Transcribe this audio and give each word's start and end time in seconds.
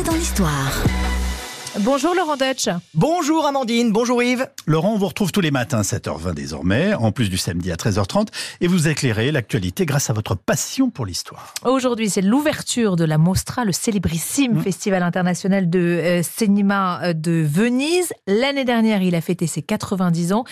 Dans 0.00 0.14
l'histoire. 0.14 0.72
Bonjour 1.80 2.14
Laurent 2.14 2.38
Deutsch. 2.38 2.68
Bonjour 2.94 3.46
Amandine, 3.46 3.92
bonjour 3.92 4.22
Yves. 4.22 4.48
Laurent, 4.66 4.94
on 4.94 4.96
vous 4.96 5.06
retrouve 5.06 5.32
tous 5.32 5.42
les 5.42 5.50
matins 5.50 5.82
7h20 5.82 6.32
désormais, 6.32 6.94
en 6.94 7.12
plus 7.12 7.28
du 7.28 7.36
samedi 7.36 7.70
à 7.70 7.76
13h30, 7.76 8.28
et 8.62 8.68
vous 8.68 8.88
éclairez 8.88 9.30
l'actualité 9.30 9.84
grâce 9.84 10.08
à 10.08 10.14
votre 10.14 10.34
passion 10.34 10.88
pour 10.88 11.04
l'histoire. 11.04 11.52
Aujourd'hui, 11.64 12.08
c'est 12.08 12.22
l'ouverture 12.22 12.96
de 12.96 13.04
la 13.04 13.18
Mostra, 13.18 13.66
le 13.66 13.72
célébrissime 13.72 14.54
Mmh. 14.54 14.62
festival 14.62 15.02
international 15.02 15.68
de 15.68 15.78
euh, 15.78 16.22
cinéma 16.22 17.00
euh, 17.02 17.12
de 17.12 17.44
Venise. 17.46 18.12
L'année 18.26 18.64
dernière, 18.64 19.02
il 19.02 19.14
a 19.14 19.20
fêté 19.20 19.46
ses 19.46 19.62
90 19.62 20.32
ans, 20.32 20.44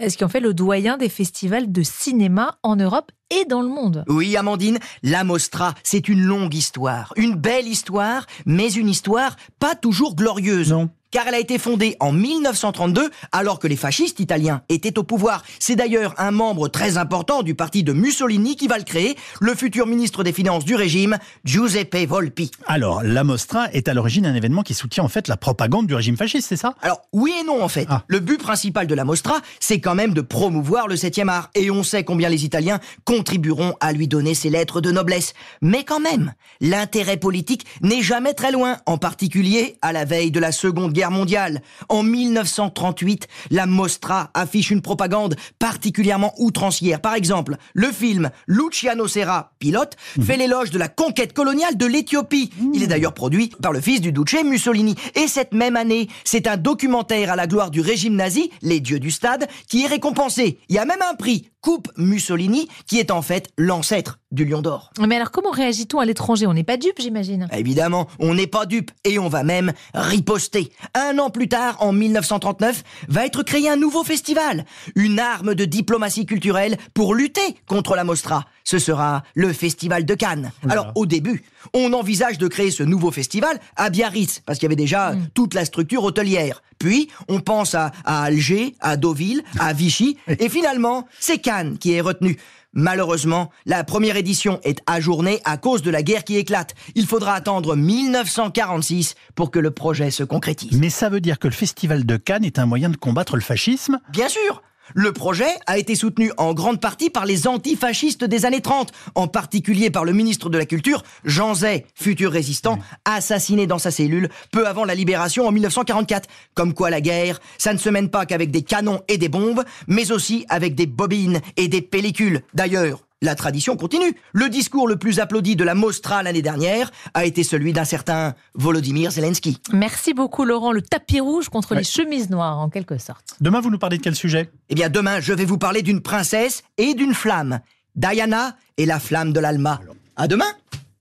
euh, 0.00 0.08
ce 0.08 0.16
qui 0.16 0.24
en 0.24 0.28
fait 0.28 0.40
le 0.40 0.54
doyen 0.54 0.96
des 0.96 1.08
festivals 1.08 1.70
de 1.70 1.82
cinéma 1.82 2.58
en 2.64 2.74
Europe 2.74 3.12
et 3.30 3.44
dans 3.44 3.62
le 3.62 3.68
monde. 3.68 4.04
Oui 4.08 4.36
Amandine, 4.36 4.78
la 5.02 5.24
Mostra, 5.24 5.74
c'est 5.82 6.08
une 6.08 6.22
longue 6.22 6.54
histoire, 6.54 7.12
une 7.16 7.34
belle 7.34 7.66
histoire, 7.66 8.26
mais 8.46 8.72
une 8.72 8.88
histoire 8.88 9.36
pas 9.58 9.74
toujours 9.74 10.14
glorieuse. 10.14 10.70
Non. 10.70 10.90
Car 11.10 11.26
elle 11.26 11.34
a 11.34 11.38
été 11.38 11.58
fondée 11.58 11.96
en 12.00 12.12
1932 12.12 13.10
alors 13.32 13.58
que 13.58 13.66
les 13.66 13.76
fascistes 13.76 14.20
italiens 14.20 14.62
étaient 14.68 14.98
au 14.98 15.04
pouvoir. 15.04 15.42
C'est 15.58 15.74
d'ailleurs 15.74 16.14
un 16.18 16.30
membre 16.30 16.68
très 16.68 16.98
important 16.98 17.42
du 17.42 17.54
parti 17.54 17.82
de 17.82 17.94
Mussolini 17.94 18.56
qui 18.56 18.68
va 18.68 18.76
le 18.76 18.84
créer, 18.84 19.16
le 19.40 19.54
futur 19.54 19.86
ministre 19.86 20.22
des 20.22 20.34
Finances 20.34 20.66
du 20.66 20.74
régime, 20.74 21.16
Giuseppe 21.44 22.06
Volpi. 22.06 22.50
Alors, 22.66 23.02
la 23.02 23.24
Mostra 23.24 23.72
est 23.72 23.88
à 23.88 23.94
l'origine 23.94 24.24
d'un 24.24 24.34
événement 24.34 24.62
qui 24.62 24.74
soutient 24.74 25.02
en 25.02 25.08
fait 25.08 25.28
la 25.28 25.38
propagande 25.38 25.86
du 25.86 25.94
régime 25.94 26.18
fasciste, 26.18 26.48
c'est 26.48 26.56
ça? 26.56 26.74
Alors, 26.82 27.00
oui 27.14 27.32
et 27.40 27.44
non 27.44 27.62
en 27.62 27.68
fait. 27.68 27.86
Ah. 27.88 28.04
Le 28.06 28.20
but 28.20 28.38
principal 28.38 28.86
de 28.86 28.94
la 28.94 29.04
Mostra, 29.04 29.40
c'est 29.60 29.80
quand 29.80 29.94
même 29.94 30.12
de 30.12 30.20
promouvoir 30.20 30.88
le 30.88 30.96
7e 30.96 31.28
art. 31.28 31.48
Et 31.54 31.70
on 31.70 31.82
sait 31.82 32.04
combien 32.04 32.28
les 32.28 32.44
Italiens 32.44 32.80
contribueront 33.04 33.74
à 33.80 33.92
lui 33.92 34.08
donner 34.08 34.34
ses 34.34 34.50
lettres 34.50 34.82
de 34.82 34.90
noblesse. 34.90 35.32
Mais 35.62 35.84
quand 35.84 36.00
même, 36.00 36.34
l'intérêt 36.60 37.16
politique 37.16 37.64
n'est 37.80 38.02
jamais 38.02 38.34
très 38.34 38.52
loin, 38.52 38.76
en 38.84 38.98
particulier 38.98 39.78
à 39.80 39.92
la 39.92 40.04
veille 40.04 40.30
de 40.30 40.40
la 40.40 40.52
Seconde 40.52 40.92
Guerre 40.92 40.97
mondiale. 41.06 41.62
En 41.88 42.02
1938, 42.02 43.28
la 43.50 43.66
Mostra 43.66 44.30
affiche 44.34 44.70
une 44.70 44.82
propagande 44.82 45.36
particulièrement 45.58 46.34
outrancière. 46.38 47.00
Par 47.00 47.14
exemple, 47.14 47.56
le 47.74 47.92
film 47.92 48.30
Luciano 48.46 49.06
Serra, 49.06 49.52
pilote, 49.58 49.96
fait 50.20 50.36
l'éloge 50.36 50.70
de 50.70 50.78
la 50.78 50.88
conquête 50.88 51.32
coloniale 51.32 51.76
de 51.76 51.86
l'Éthiopie. 51.86 52.50
Il 52.74 52.82
est 52.82 52.88
d'ailleurs 52.88 53.14
produit 53.14 53.50
par 53.62 53.72
le 53.72 53.80
fils 53.80 54.00
du 54.00 54.12
Duce 54.12 54.42
Mussolini. 54.44 54.96
Et 55.14 55.28
cette 55.28 55.54
même 55.54 55.76
année, 55.76 56.08
c'est 56.24 56.46
un 56.46 56.56
documentaire 56.56 57.30
à 57.30 57.36
la 57.36 57.46
gloire 57.46 57.70
du 57.70 57.80
régime 57.80 58.16
nazi, 58.16 58.50
Les 58.62 58.80
Dieux 58.80 58.98
du 58.98 59.10
Stade, 59.10 59.48
qui 59.68 59.84
est 59.84 59.88
récompensé. 59.88 60.58
Il 60.68 60.74
y 60.74 60.78
a 60.78 60.84
même 60.84 61.02
un 61.08 61.14
prix, 61.14 61.50
Coupe 61.60 61.88
Mussolini, 61.96 62.68
qui 62.86 62.98
est 62.98 63.10
en 63.10 63.22
fait 63.22 63.48
l'ancêtre 63.56 64.18
du 64.30 64.44
Lion 64.44 64.60
d'Or. 64.62 64.90
Mais 65.06 65.16
alors, 65.16 65.30
comment 65.30 65.50
réagit-on 65.50 65.98
à 65.98 66.04
l'étranger? 66.04 66.46
On 66.46 66.54
n'est 66.54 66.64
pas 66.64 66.76
dupe, 66.76 67.00
j'imagine. 67.00 67.48
Évidemment, 67.52 68.08
on 68.18 68.34
n'est 68.34 68.46
pas 68.46 68.66
dupe 68.66 68.90
et 69.04 69.18
on 69.18 69.28
va 69.28 69.42
même 69.42 69.72
riposter. 69.94 70.70
Un 70.94 71.18
an 71.18 71.30
plus 71.30 71.48
tard, 71.48 71.76
en 71.80 71.92
1939, 71.92 72.84
va 73.08 73.24
être 73.24 73.42
créé 73.42 73.68
un 73.70 73.76
nouveau 73.76 74.04
festival, 74.04 74.64
une 74.94 75.18
arme 75.18 75.54
de 75.54 75.64
diplomatie 75.64 76.26
culturelle 76.26 76.76
pour 76.94 77.14
lutter 77.14 77.56
contre 77.66 77.94
la 77.94 78.04
Mostra. 78.04 78.44
Ce 78.70 78.78
sera 78.78 79.22
le 79.34 79.54
Festival 79.54 80.04
de 80.04 80.14
Cannes. 80.14 80.52
Alors, 80.68 80.92
au 80.94 81.06
début, 81.06 81.42
on 81.72 81.90
envisage 81.94 82.36
de 82.36 82.48
créer 82.48 82.70
ce 82.70 82.82
nouveau 82.82 83.10
festival 83.10 83.58
à 83.76 83.88
Biarritz, 83.88 84.42
parce 84.44 84.58
qu'il 84.58 84.66
y 84.66 84.68
avait 84.68 84.76
déjà 84.76 85.14
toute 85.32 85.54
la 85.54 85.64
structure 85.64 86.04
hôtelière. 86.04 86.62
Puis, 86.78 87.08
on 87.28 87.40
pense 87.40 87.74
à, 87.74 87.92
à 88.04 88.24
Alger, 88.24 88.74
à 88.80 88.98
Deauville, 88.98 89.42
à 89.58 89.72
Vichy, 89.72 90.18
et 90.28 90.50
finalement, 90.50 91.08
c'est 91.18 91.38
Cannes 91.38 91.78
qui 91.78 91.94
est 91.94 92.02
retenu. 92.02 92.36
Malheureusement, 92.74 93.50
la 93.64 93.84
première 93.84 94.16
édition 94.16 94.60
est 94.64 94.82
ajournée 94.86 95.40
à 95.46 95.56
cause 95.56 95.80
de 95.80 95.90
la 95.90 96.02
guerre 96.02 96.24
qui 96.24 96.36
éclate. 96.36 96.74
Il 96.94 97.06
faudra 97.06 97.32
attendre 97.32 97.74
1946 97.74 99.14
pour 99.34 99.50
que 99.50 99.58
le 99.58 99.70
projet 99.70 100.10
se 100.10 100.24
concrétise. 100.24 100.78
Mais 100.78 100.90
ça 100.90 101.08
veut 101.08 101.22
dire 101.22 101.38
que 101.38 101.48
le 101.48 101.54
festival 101.54 102.04
de 102.04 102.18
Cannes 102.18 102.44
est 102.44 102.58
un 102.58 102.66
moyen 102.66 102.90
de 102.90 102.98
combattre 102.98 103.34
le 103.36 103.42
fascisme? 103.42 103.98
Bien 104.12 104.28
sûr 104.28 104.62
le 104.94 105.12
projet 105.12 105.50
a 105.66 105.78
été 105.78 105.94
soutenu 105.94 106.32
en 106.36 106.54
grande 106.54 106.80
partie 106.80 107.10
par 107.10 107.26
les 107.26 107.46
antifascistes 107.46 108.24
des 108.24 108.44
années 108.44 108.60
30, 108.60 108.92
en 109.14 109.28
particulier 109.28 109.90
par 109.90 110.04
le 110.04 110.12
ministre 110.12 110.48
de 110.50 110.58
la 110.58 110.66
Culture, 110.66 111.02
Jean 111.24 111.54
Zay, 111.54 111.86
futur 111.94 112.32
résistant, 112.32 112.78
assassiné 113.04 113.66
dans 113.66 113.78
sa 113.78 113.90
cellule 113.90 114.28
peu 114.52 114.66
avant 114.66 114.84
la 114.84 114.94
libération 114.94 115.46
en 115.46 115.52
1944. 115.52 116.28
Comme 116.54 116.74
quoi 116.74 116.90
la 116.90 117.00
guerre, 117.00 117.40
ça 117.58 117.72
ne 117.72 117.78
se 117.78 117.88
mène 117.88 118.10
pas 118.10 118.26
qu'avec 118.26 118.50
des 118.50 118.62
canons 118.62 119.00
et 119.08 119.18
des 119.18 119.28
bombes, 119.28 119.64
mais 119.86 120.12
aussi 120.12 120.44
avec 120.48 120.74
des 120.74 120.86
bobines 120.86 121.40
et 121.56 121.68
des 121.68 121.82
pellicules. 121.82 122.42
D'ailleurs, 122.54 123.07
la 123.22 123.34
tradition 123.34 123.76
continue. 123.76 124.14
Le 124.32 124.48
discours 124.48 124.86
le 124.88 124.96
plus 124.96 125.18
applaudi 125.20 125.56
de 125.56 125.64
la 125.64 125.74
Mostra 125.74 126.22
l'année 126.22 126.42
dernière 126.42 126.90
a 127.14 127.24
été 127.24 127.42
celui 127.42 127.72
d'un 127.72 127.84
certain 127.84 128.34
Volodymyr 128.54 129.10
Zelensky. 129.10 129.58
Merci 129.72 130.14
beaucoup 130.14 130.44
Laurent. 130.44 130.72
Le 130.72 130.82
tapis 130.82 131.20
rouge 131.20 131.48
contre 131.48 131.72
Ouais. 131.72 131.78
les 131.78 131.84
chemises 131.84 132.30
noires, 132.30 132.58
en 132.58 132.68
quelque 132.68 132.98
sorte. 132.98 133.34
Demain, 133.40 133.60
vous 133.60 133.70
nous 133.70 133.78
parlez 133.78 133.98
de 133.98 134.02
quel 134.02 134.14
sujet? 134.14 134.50
Eh 134.68 134.74
bien, 134.74 134.88
demain, 134.88 135.20
je 135.20 135.32
vais 135.32 135.44
vous 135.44 135.58
parler 135.58 135.82
d'une 135.82 136.00
princesse 136.00 136.62
et 136.76 136.94
d'une 136.94 137.14
flamme. 137.14 137.60
Diana 137.96 138.56
et 138.76 138.86
la 138.86 139.00
flamme 139.00 139.32
de 139.32 139.40
l'Alma. 139.40 139.80
À 140.16 140.28
demain 140.28 140.46